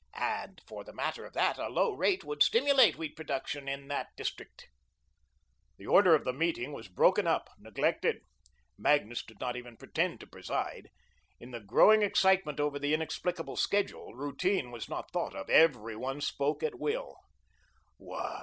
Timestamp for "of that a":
1.25-1.67